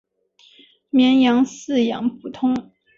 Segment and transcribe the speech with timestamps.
[0.89, 2.71] 绵羊饲养普通。